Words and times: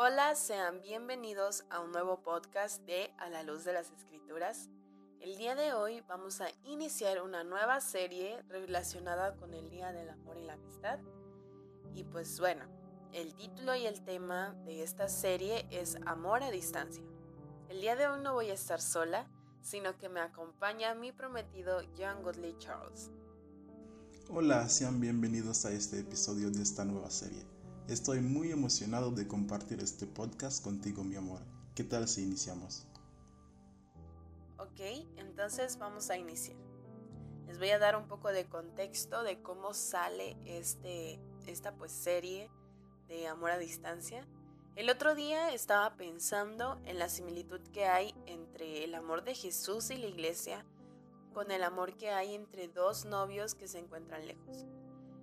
Hola, 0.00 0.36
sean 0.36 0.80
bienvenidos 0.80 1.64
a 1.70 1.80
un 1.80 1.90
nuevo 1.90 2.22
podcast 2.22 2.84
de 2.84 3.12
A 3.18 3.28
la 3.30 3.42
Luz 3.42 3.64
de 3.64 3.72
las 3.72 3.90
Escrituras. 3.90 4.68
El 5.18 5.36
día 5.36 5.56
de 5.56 5.72
hoy 5.72 6.04
vamos 6.06 6.40
a 6.40 6.46
iniciar 6.62 7.20
una 7.20 7.42
nueva 7.42 7.80
serie 7.80 8.40
relacionada 8.48 9.34
con 9.34 9.54
el 9.54 9.68
Día 9.70 9.90
del 9.90 10.08
Amor 10.08 10.38
y 10.38 10.44
la 10.44 10.52
Amistad. 10.52 11.00
Y 11.96 12.04
pues 12.04 12.38
bueno, 12.38 12.64
el 13.12 13.34
título 13.34 13.74
y 13.74 13.86
el 13.86 14.04
tema 14.04 14.54
de 14.66 14.84
esta 14.84 15.08
serie 15.08 15.66
es 15.72 15.96
Amor 16.06 16.44
a 16.44 16.52
Distancia. 16.52 17.02
El 17.68 17.80
día 17.80 17.96
de 17.96 18.06
hoy 18.06 18.20
no 18.22 18.34
voy 18.34 18.50
a 18.50 18.54
estar 18.54 18.80
sola, 18.80 19.28
sino 19.62 19.98
que 19.98 20.08
me 20.08 20.20
acompaña 20.20 20.94
mi 20.94 21.10
prometido 21.10 21.80
John 21.98 22.22
Godley 22.22 22.56
Charles. 22.58 23.10
Hola, 24.30 24.68
sean 24.68 25.00
bienvenidos 25.00 25.64
a 25.64 25.72
este 25.72 25.98
episodio 25.98 26.52
de 26.52 26.62
esta 26.62 26.84
nueva 26.84 27.10
serie. 27.10 27.57
Estoy 27.88 28.20
muy 28.20 28.52
emocionado 28.52 29.12
de 29.12 29.26
compartir 29.26 29.80
este 29.80 30.06
podcast 30.06 30.62
contigo, 30.62 31.02
mi 31.04 31.16
amor. 31.16 31.40
¿Qué 31.74 31.84
tal 31.84 32.06
si 32.06 32.22
iniciamos? 32.22 32.86
Ok, 34.58 35.08
entonces 35.16 35.78
vamos 35.78 36.10
a 36.10 36.18
iniciar. 36.18 36.58
Les 37.46 37.58
voy 37.58 37.70
a 37.70 37.78
dar 37.78 37.96
un 37.96 38.06
poco 38.06 38.28
de 38.28 38.44
contexto 38.44 39.22
de 39.22 39.40
cómo 39.40 39.72
sale 39.72 40.36
este, 40.44 41.18
esta 41.46 41.74
pues 41.76 41.90
serie 41.90 42.50
de 43.06 43.26
Amor 43.26 43.52
a 43.52 43.58
Distancia. 43.58 44.28
El 44.76 44.90
otro 44.90 45.14
día 45.14 45.54
estaba 45.54 45.96
pensando 45.96 46.78
en 46.84 46.98
la 46.98 47.08
similitud 47.08 47.62
que 47.72 47.86
hay 47.86 48.14
entre 48.26 48.84
el 48.84 48.94
amor 48.96 49.24
de 49.24 49.34
Jesús 49.34 49.88
y 49.88 49.96
la 49.96 50.08
iglesia 50.08 50.62
con 51.32 51.50
el 51.50 51.62
amor 51.62 51.96
que 51.96 52.10
hay 52.10 52.34
entre 52.34 52.68
dos 52.68 53.06
novios 53.06 53.54
que 53.54 53.66
se 53.66 53.78
encuentran 53.78 54.26
lejos. 54.26 54.66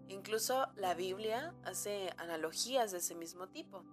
Incluso 0.08 0.68
la 0.76 0.94
Biblia 0.94 1.54
hace 1.64 2.14
analogías 2.18 2.92
de 2.92 3.00
ese 3.00 3.16
mismo 3.16 3.48
tipo. 3.48 3.84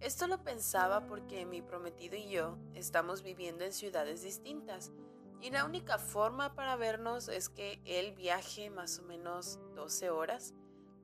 Esto 0.00 0.26
lo 0.26 0.42
pensaba 0.42 1.06
porque 1.06 1.46
mi 1.46 1.62
prometido 1.62 2.16
y 2.16 2.28
yo 2.28 2.58
estamos 2.74 3.22
viviendo 3.22 3.64
en 3.64 3.72
ciudades 3.72 4.22
distintas 4.22 4.92
y 5.40 5.50
la 5.50 5.64
única 5.64 5.98
forma 5.98 6.54
para 6.54 6.76
vernos 6.76 7.28
es 7.28 7.48
que 7.48 7.80
él 7.84 8.12
viaje 8.12 8.70
más 8.70 8.98
o 8.98 9.02
menos 9.02 9.58
12 9.74 10.10
horas, 10.10 10.54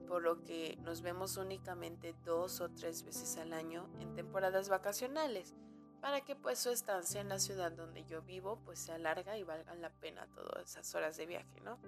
por 0.06 0.22
lo 0.22 0.42
que 0.42 0.76
nos 0.82 1.02
vemos 1.02 1.36
únicamente 1.36 2.14
dos 2.24 2.60
o 2.60 2.70
tres 2.70 3.02
veces 3.02 3.36
al 3.38 3.52
año 3.52 3.88
en 4.00 4.14
temporadas 4.14 4.68
vacacionales, 4.68 5.54
para 6.00 6.22
que 6.22 6.34
pues 6.34 6.58
su 6.58 6.70
estancia 6.70 7.20
en 7.20 7.28
la 7.28 7.38
ciudad 7.38 7.72
donde 7.72 8.04
yo 8.04 8.22
vivo 8.22 8.58
pues 8.64 8.78
sea 8.78 8.98
larga 8.98 9.36
y 9.38 9.44
valgan 9.44 9.80
la 9.80 9.90
pena 9.90 10.26
todas 10.34 10.70
esas 10.70 10.94
horas 10.94 11.16
de 11.16 11.26
viaje, 11.26 11.60
¿no? 11.60 11.78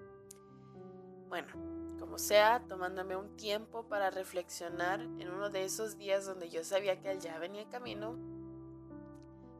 Bueno, 1.34 1.48
como 1.98 2.16
sea, 2.16 2.62
tomándome 2.68 3.16
un 3.16 3.36
tiempo 3.36 3.82
para 3.88 4.08
reflexionar 4.10 5.00
en 5.00 5.28
uno 5.28 5.50
de 5.50 5.64
esos 5.64 5.98
días 5.98 6.26
donde 6.26 6.48
yo 6.48 6.62
sabía 6.62 7.00
que 7.00 7.10
él 7.10 7.18
ya 7.18 7.40
venía 7.40 7.62
en 7.62 7.70
camino, 7.70 8.16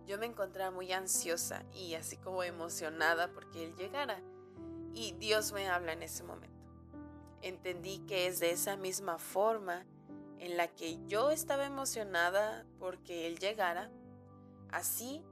yo 0.07 0.17
me 0.19 0.27
encontraba 0.27 0.71
muy 0.71 0.93
ansiosa 0.93 1.65
y 1.75 1.95
así 1.95 2.17
como 2.17 2.45
emocionada 2.45 3.33
porque 3.33 3.65
él 3.65 3.75
llegara. 3.75 4.23
Y 4.93 5.17
Dios 5.19 5.51
me 5.51 5.69
habla 5.69 5.95
en 5.95 6.05
ese 6.05 6.23
momento. 6.23 6.65
Entendí 7.43 7.99
que 8.07 8.29
es 8.29 8.39
de 8.39 8.53
esa 8.53 8.77
misma 8.77 9.19
forma 9.19 9.85
en 10.39 10.57
la 10.57 10.69
que 10.69 11.05
yo 11.09 11.33
estaba 11.33 11.67
emocionada 11.67 12.65
porque 12.79 13.27
él 13.27 13.41
llegara, 13.41 13.91
así 14.71 15.25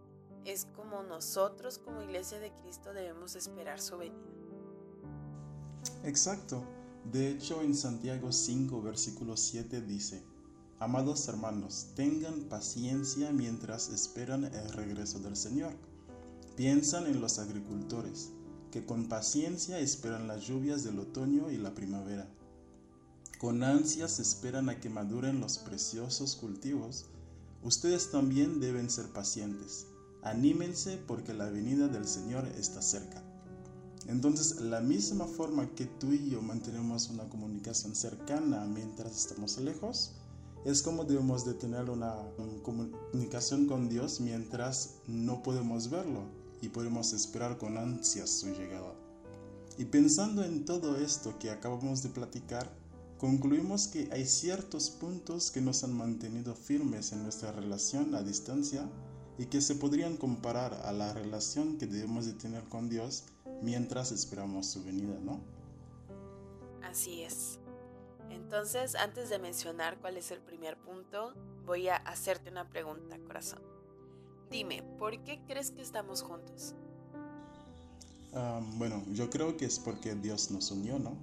es 0.44 0.66
como 0.74 1.04
nosotros 1.04 1.78
como 1.78 2.02
iglesia 2.02 2.40
de 2.40 2.50
Cristo 2.50 2.92
debemos 2.92 3.36
esperar 3.36 3.80
su 3.80 3.96
venida. 3.96 4.41
Exacto. 6.05 6.62
De 7.12 7.31
hecho, 7.31 7.62
en 7.62 7.75
Santiago 7.75 8.33
5, 8.33 8.83
versículo 8.83 9.36
7 9.36 9.81
dice, 9.83 10.22
Amados 10.78 11.28
hermanos, 11.28 11.89
tengan 11.94 12.48
paciencia 12.48 13.31
mientras 13.31 13.89
esperan 13.91 14.44
el 14.44 14.72
regreso 14.72 15.20
del 15.20 15.36
Señor. 15.36 15.72
Piensan 16.56 17.06
en 17.06 17.20
los 17.20 17.39
agricultores, 17.39 18.31
que 18.72 18.84
con 18.84 19.09
paciencia 19.09 19.78
esperan 19.78 20.26
las 20.26 20.47
lluvias 20.47 20.82
del 20.82 20.99
otoño 20.99 21.50
y 21.50 21.56
la 21.56 21.75
primavera. 21.75 22.28
Con 23.38 23.62
ansias 23.62 24.19
esperan 24.19 24.69
a 24.69 24.81
que 24.81 24.91
maduren 24.91 25.41
los 25.41 25.59
preciosos 25.59 26.37
cultivos. 26.37 27.06
Ustedes 27.62 28.10
también 28.10 28.60
deben 28.60 28.91
ser 28.91 29.06
pacientes. 29.12 29.87
Anímense 30.22 30.97
porque 30.97 31.32
la 31.32 31.49
venida 31.49 31.88
del 31.88 32.06
Señor 32.06 32.47
está 32.59 32.82
cerca. 32.82 33.22
Entonces, 34.08 34.60
la 34.60 34.80
misma 34.80 35.26
forma 35.26 35.68
que 35.74 35.86
tú 35.86 36.12
y 36.12 36.30
yo 36.30 36.42
mantenemos 36.42 37.08
una 37.08 37.28
comunicación 37.28 37.94
cercana 37.94 38.64
mientras 38.66 39.16
estamos 39.16 39.58
lejos, 39.58 40.12
es 40.64 40.82
como 40.82 41.04
debemos 41.04 41.44
de 41.44 41.54
tener 41.54 41.90
una 41.90 42.14
comunicación 42.62 43.66
con 43.66 43.88
Dios 43.88 44.20
mientras 44.20 44.96
no 45.06 45.42
podemos 45.42 45.90
verlo 45.90 46.22
y 46.60 46.68
podemos 46.68 47.12
esperar 47.12 47.58
con 47.58 47.76
ansias 47.76 48.30
su 48.30 48.48
llegada. 48.48 48.94
Y 49.78 49.86
pensando 49.86 50.44
en 50.44 50.64
todo 50.64 50.96
esto 50.96 51.38
que 51.38 51.50
acabamos 51.50 52.02
de 52.02 52.10
platicar, 52.10 52.70
concluimos 53.19 53.88
que 53.88 54.08
hay 54.12 54.26
ciertos 54.26 54.90
puntos 54.90 55.50
que 55.50 55.60
nos 55.60 55.82
han 55.82 55.96
mantenido 55.96 56.54
firmes 56.54 57.12
en 57.12 57.22
nuestra 57.22 57.52
relación 57.52 58.14
a 58.14 58.22
distancia 58.22 58.88
y 59.38 59.46
que 59.46 59.60
se 59.60 59.74
podrían 59.74 60.16
comparar 60.16 60.74
a 60.84 60.92
la 60.92 61.12
relación 61.12 61.78
que 61.78 61.86
debemos 61.86 62.26
de 62.26 62.34
tener 62.34 62.62
con 62.64 62.88
Dios 62.88 63.24
mientras 63.62 64.12
esperamos 64.12 64.67
su 64.67 64.84
venida, 64.84 65.19
¿no? 65.21 65.41
Así 66.83 67.23
es. 67.23 67.59
Entonces, 68.31 68.95
antes 68.95 69.31
de 69.31 69.39
mencionar 69.39 69.99
cuál 69.99 70.17
es 70.17 70.31
el 70.31 70.41
primer 70.41 70.77
punto, 70.77 71.34
voy 71.65 71.89
a 71.89 71.97
hacerte 71.97 72.50
una 72.50 72.69
pregunta, 72.69 73.19
corazón. 73.27 73.62
Dime, 74.50 74.83
¿por 74.99 75.23
qué 75.25 75.43
crees 75.47 75.71
que 75.71 75.83
estamos 75.83 76.23
juntos? 76.23 76.75
bueno, 78.78 79.05
yo 79.09 79.28
creo 79.28 79.59
que 79.59 79.67
es 79.67 79.79
porque 79.79 80.15
Dios 80.15 80.50
nos 80.50 80.71
unió, 80.71 80.99
¿no? 80.99 81.19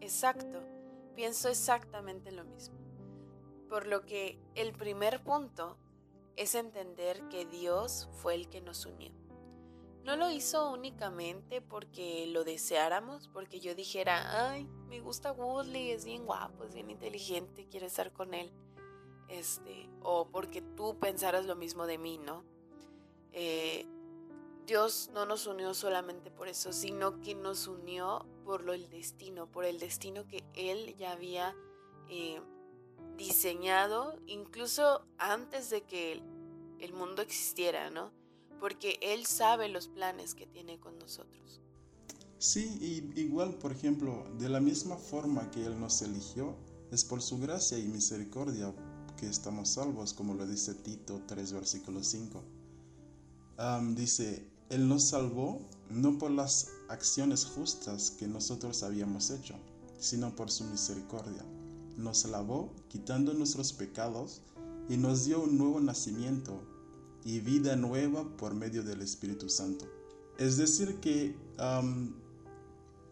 Exacto, 0.00 0.62
pienso 1.16 1.48
exactamente 1.48 2.30
lo 2.30 2.44
mismo. 2.44 2.76
Por 3.68 3.88
lo 3.88 4.04
que 4.06 4.38
el 4.54 4.72
primer 4.72 5.24
punto 5.24 5.76
es 6.36 6.54
entender 6.54 7.26
que 7.28 7.44
Dios 7.44 8.08
fue 8.22 8.36
el 8.36 8.48
que 8.48 8.60
nos 8.60 8.86
unió. 8.86 9.10
No 10.04 10.16
lo 10.16 10.30
hizo 10.30 10.70
únicamente 10.70 11.62
porque 11.62 12.26
lo 12.26 12.44
deseáramos, 12.44 13.28
porque 13.28 13.58
yo 13.58 13.74
dijera, 13.74 14.50
ay, 14.50 14.68
me 14.86 15.00
gusta 15.00 15.32
Woodley, 15.32 15.92
es 15.92 16.04
bien 16.04 16.26
guapo, 16.26 16.64
es 16.64 16.74
bien 16.74 16.90
inteligente, 16.90 17.66
quiero 17.70 17.86
estar 17.86 18.12
con 18.12 18.34
él. 18.34 18.52
Este, 19.28 19.88
o 20.02 20.28
porque 20.28 20.60
tú 20.60 20.98
pensaras 20.98 21.46
lo 21.46 21.56
mismo 21.56 21.86
de 21.86 21.96
mí, 21.96 22.18
¿no? 22.18 22.44
Eh, 23.32 23.86
Dios 24.66 25.10
no 25.14 25.24
nos 25.24 25.46
unió 25.46 25.72
solamente 25.72 26.30
por 26.30 26.48
eso, 26.48 26.74
sino 26.74 27.22
que 27.22 27.34
nos 27.34 27.66
unió 27.66 28.26
por 28.44 28.62
lo 28.62 28.74
el 28.74 28.90
destino, 28.90 29.50
por 29.50 29.64
el 29.64 29.78
destino 29.78 30.26
que 30.26 30.44
Él 30.52 30.94
ya 30.96 31.12
había 31.12 31.56
eh, 32.10 32.42
diseñado, 33.16 34.18
incluso 34.26 35.06
antes 35.16 35.70
de 35.70 35.82
que 35.82 36.22
el 36.78 36.92
mundo 36.92 37.22
existiera, 37.22 37.88
¿no? 37.88 38.12
Porque 38.64 38.98
Él 39.02 39.26
sabe 39.26 39.68
los 39.68 39.88
planes 39.88 40.34
que 40.34 40.46
tiene 40.46 40.80
con 40.80 40.98
nosotros. 40.98 41.60
Sí, 42.38 42.78
y 42.80 43.20
igual, 43.20 43.58
por 43.58 43.72
ejemplo, 43.72 44.24
de 44.38 44.48
la 44.48 44.58
misma 44.58 44.96
forma 44.96 45.50
que 45.50 45.66
Él 45.66 45.78
nos 45.78 46.00
eligió, 46.00 46.56
es 46.90 47.04
por 47.04 47.20
su 47.20 47.38
gracia 47.38 47.76
y 47.76 47.86
misericordia 47.86 48.74
que 49.18 49.26
estamos 49.26 49.68
salvos, 49.68 50.14
como 50.14 50.32
lo 50.32 50.46
dice 50.46 50.72
Tito 50.76 51.20
3, 51.26 51.52
versículo 51.52 52.02
5. 52.02 52.42
dice, 53.96 54.48
Él 54.70 54.88
nos 54.88 55.10
salvó 55.10 55.60
no 55.90 56.16
por 56.16 56.30
las 56.30 56.70
acciones 56.88 57.44
justas 57.44 58.12
que 58.12 58.26
nosotros 58.26 58.82
habíamos 58.82 59.28
hecho, 59.28 59.56
sino 59.98 60.34
por 60.34 60.50
su 60.50 60.64
misericordia. 60.64 61.44
Nos 61.98 62.24
lavó 62.24 62.72
quitando 62.88 63.34
nuestros 63.34 63.74
pecados 63.74 64.40
y 64.88 64.96
nos 64.96 65.26
dio 65.26 65.42
un 65.42 65.58
nuevo 65.58 65.80
nacimiento 65.80 66.62
y 67.24 67.40
vida 67.40 67.76
nueva 67.76 68.36
por 68.36 68.54
medio 68.54 68.82
del 68.82 69.00
Espíritu 69.00 69.48
Santo. 69.48 69.86
Es 70.38 70.56
decir, 70.56 71.00
que 71.00 71.36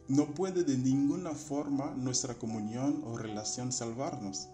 no 0.09 0.35
puede 0.35 0.65
de 0.65 0.77
ninguna 0.77 1.31
forma 1.31 1.95
nuestra 1.97 2.39
comunión 2.39 3.03
o 3.07 3.17
relación 3.17 3.73
salvarnos, 3.73 4.49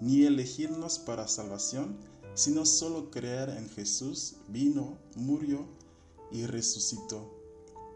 ni 0.00 0.24
elegirnos 0.24 0.98
para 0.98 1.28
salvación, 1.28 1.96
sino 2.34 2.64
solo 2.64 3.10
creer 3.10 3.50
en 3.50 3.68
Jesús, 3.68 4.36
vino, 4.48 4.98
murió 5.16 5.66
y 6.30 6.46
resucitó. 6.46 7.30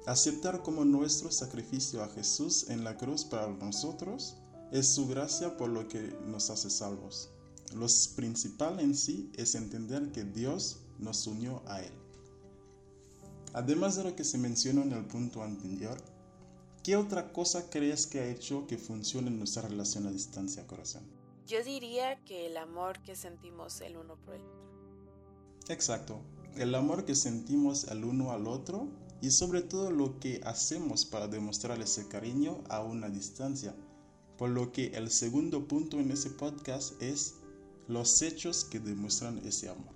Aceptar 0.07 0.63
como 0.63 0.85
nuestro 0.85 1.33
sacrificio 1.33 2.03
a 2.03 2.09
Jesús 2.09 2.67
en 2.69 2.85
la 2.85 2.97
cruz 2.97 3.25
para 3.25 3.49
nosotros 3.49 4.37
es 4.71 4.89
su 4.89 5.09
gracia 5.09 5.57
por 5.57 5.71
lo 5.71 5.89
que 5.89 6.17
nos 6.27 6.51
hace 6.51 6.71
salvos. 6.71 7.31
Lo 7.75 7.87
principal 8.15 8.79
en 8.79 8.95
sí 8.95 9.33
es 9.35 9.55
entender 9.55 10.13
que 10.13 10.23
Dios 10.23 10.81
nos 10.99 11.27
unió 11.27 11.63
a 11.67 11.83
Él. 11.83 11.93
Además 13.53 13.97
de 13.97 14.05
lo 14.05 14.15
que 14.15 14.25
se 14.25 14.39
mencionó 14.39 14.83
en 14.83 14.93
el 14.93 15.07
punto 15.07 15.43
anterior, 15.43 15.97
¿qué 16.83 16.97
otra 16.97 17.33
cosa 17.33 17.71
crees 17.71 18.07
que 18.07 18.21
ha 18.21 18.29
hecho 18.29 18.67
que 18.67 18.77
funcione 18.77 19.31
nuestra 19.31 19.63
relación 19.63 20.07
a 20.07 20.11
distancia, 20.11 20.67
corazón? 20.67 21.05
Yo 21.47 21.63
diría 21.65 22.23
que 22.25 22.47
el 22.47 22.57
amor 22.57 23.03
que 23.03 23.17
sentimos 23.17 23.81
el 23.81 23.97
uno 23.97 24.17
por 24.17 24.35
el 24.35 24.43
otro. 24.43 24.67
Exacto, 25.69 26.21
el 26.57 26.75
amor 26.75 27.05
que 27.05 27.15
sentimos 27.15 27.85
el 27.85 28.05
uno 28.05 28.31
al 28.33 28.47
otro 28.47 28.89
y 29.21 29.31
sobre 29.31 29.63
todo 29.63 29.91
lo 29.91 30.21
que 30.21 30.41
hacemos 30.45 31.05
para 31.05 31.29
demostrar 31.29 31.81
ese 31.81 32.09
cariño 32.09 32.63
a 32.69 32.83
una 32.83 33.09
distancia. 33.09 33.75
Por 34.37 34.51
lo 34.51 34.71
que 34.71 34.89
el 34.89 35.11
segundo 35.11 35.67
punto 35.67 35.99
en 35.99 36.11
ese 36.11 36.31
podcast 36.31 37.01
es 37.01 37.37
los 37.89 38.21
hechos 38.23 38.65
que 38.65 38.81
demuestran 38.81 39.39
ese 39.47 39.71
amor. 39.71 39.96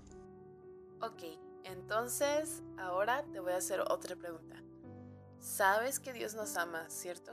Ok, 1.02 1.22
entonces 1.64 2.62
ahora 2.78 3.24
te 3.32 3.40
voy 3.40 3.52
a 3.52 3.56
hacer 3.56 3.80
otra 3.80 4.16
pregunta. 4.16 4.56
Sabes 5.40 5.98
que 5.98 6.12
Dios 6.12 6.34
nos 6.34 6.56
ama, 6.56 6.90
¿cierto? 6.90 7.32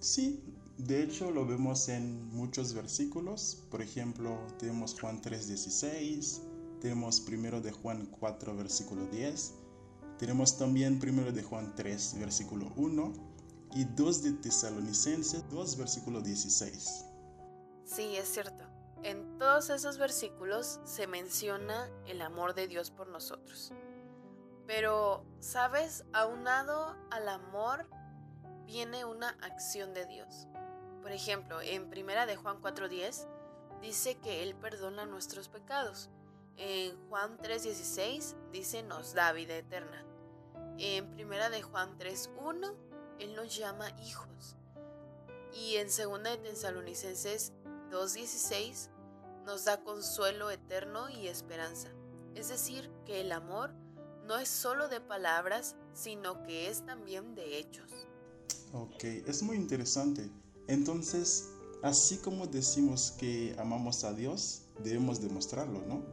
Sí, 0.00 0.42
de 0.76 1.02
hecho 1.04 1.30
lo 1.30 1.46
vemos 1.46 1.88
en 1.88 2.28
muchos 2.34 2.74
versículos. 2.74 3.66
Por 3.70 3.82
ejemplo, 3.82 4.36
tenemos 4.58 4.98
Juan 4.98 5.20
3:16, 5.22 6.40
tenemos 6.80 7.20
primero 7.20 7.60
de 7.60 7.70
Juan 7.70 8.06
4, 8.06 8.56
versículo 8.56 9.06
10, 9.06 9.54
tenemos 10.18 10.58
también 10.58 10.98
primero 10.98 11.30
de 11.30 11.44
Juan 11.44 11.72
3, 11.76 12.16
versículo 12.18 12.72
1 12.76 13.12
y 13.76 13.84
2 13.84 14.22
de 14.24 14.32
Tesalonicenses 14.32 15.48
2, 15.50 15.76
versículo 15.76 16.20
16. 16.20 17.04
Sí, 17.84 18.16
es 18.16 18.28
cierto. 18.28 18.64
En 19.02 19.38
todos 19.38 19.70
esos 19.70 19.96
versículos 19.96 20.80
se 20.84 21.06
menciona 21.06 21.90
el 22.06 22.20
amor 22.20 22.54
de 22.54 22.68
Dios 22.68 22.90
por 22.90 23.08
nosotros. 23.08 23.72
Pero, 24.66 25.24
¿sabes? 25.40 26.04
Aunado 26.12 26.96
al 27.10 27.28
amor 27.28 27.86
viene 28.66 29.04
una 29.04 29.30
acción 29.40 29.94
de 29.94 30.06
Dios. 30.06 30.46
Por 31.02 31.12
ejemplo, 31.12 31.62
en 31.62 31.88
Primera 31.88 32.26
de 32.26 32.36
Juan 32.36 32.60
4:10 32.60 33.26
dice 33.80 34.18
que 34.18 34.42
Él 34.42 34.54
perdona 34.54 35.06
nuestros 35.06 35.48
pecados. 35.48 36.10
En 36.56 36.94
Juan 37.08 37.38
3:16 37.38 38.36
dice 38.52 38.82
nos 38.82 39.14
da 39.14 39.32
vida 39.32 39.56
eterna. 39.56 40.04
En 40.76 41.10
Primera 41.12 41.48
de 41.48 41.62
Juan 41.62 41.96
3:1 41.98 42.76
Él 43.18 43.34
nos 43.34 43.56
llama 43.56 43.90
hijos. 44.02 44.56
Y 45.52 45.76
en 45.76 45.90
Segunda 45.90 46.30
de 46.30 46.36
Tesalonicenses 46.36 47.52
2.16 47.90 48.88
nos 49.44 49.64
da 49.64 49.82
consuelo 49.82 50.50
eterno 50.50 51.08
y 51.08 51.28
esperanza. 51.28 51.88
Es 52.34 52.48
decir, 52.48 52.90
que 53.04 53.20
el 53.20 53.32
amor 53.32 53.72
no 54.24 54.38
es 54.38 54.48
solo 54.48 54.88
de 54.88 55.00
palabras, 55.00 55.74
sino 55.92 56.42
que 56.44 56.68
es 56.68 56.86
también 56.86 57.34
de 57.34 57.58
hechos. 57.58 57.90
Ok, 58.72 59.02
es 59.04 59.42
muy 59.42 59.56
interesante. 59.56 60.30
Entonces, 60.68 61.50
así 61.82 62.18
como 62.18 62.46
decimos 62.46 63.12
que 63.18 63.56
amamos 63.58 64.04
a 64.04 64.12
Dios, 64.12 64.62
debemos 64.78 65.20
demostrarlo, 65.20 65.80
¿no? 65.82 66.04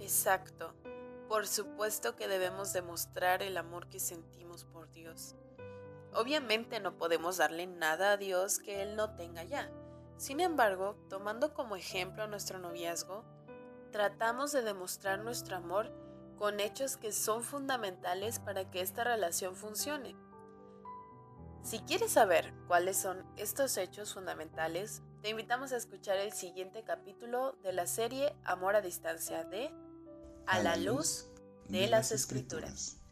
Exacto. 0.00 0.72
Por 1.28 1.46
supuesto 1.46 2.16
que 2.16 2.28
debemos 2.28 2.72
demostrar 2.72 3.42
el 3.42 3.56
amor 3.56 3.88
que 3.88 4.00
sentimos 4.00 4.64
por 4.64 4.90
Dios. 4.92 5.34
Obviamente 6.14 6.80
no 6.80 6.96
podemos 6.96 7.36
darle 7.36 7.66
nada 7.66 8.12
a 8.12 8.16
Dios 8.16 8.58
que 8.58 8.82
Él 8.82 8.96
no 8.96 9.14
tenga 9.16 9.44
ya. 9.44 9.70
Sin 10.16 10.40
embargo, 10.40 10.96
tomando 11.08 11.52
como 11.52 11.76
ejemplo 11.76 12.26
nuestro 12.26 12.58
noviazgo, 12.58 13.24
tratamos 13.92 14.52
de 14.52 14.62
demostrar 14.62 15.20
nuestro 15.20 15.56
amor 15.56 15.92
con 16.38 16.60
hechos 16.60 16.96
que 16.96 17.12
son 17.12 17.42
fundamentales 17.42 18.38
para 18.38 18.70
que 18.70 18.80
esta 18.80 19.04
relación 19.04 19.54
funcione. 19.54 20.16
Si 21.62 21.80
quieres 21.80 22.12
saber 22.12 22.54
cuáles 22.68 22.96
son 22.96 23.24
estos 23.36 23.76
hechos 23.76 24.14
fundamentales, 24.14 25.02
te 25.20 25.30
invitamos 25.30 25.72
a 25.72 25.76
escuchar 25.76 26.16
el 26.16 26.32
siguiente 26.32 26.84
capítulo 26.84 27.56
de 27.62 27.72
la 27.72 27.86
serie 27.86 28.36
Amor 28.44 28.76
a 28.76 28.80
Distancia 28.80 29.44
de 29.44 29.70
A 30.46 30.60
la 30.60 30.76
luz 30.76 31.28
de 31.68 31.88
las 31.88 32.12
Escrituras. 32.12 33.05